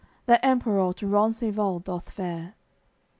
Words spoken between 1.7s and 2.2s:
doth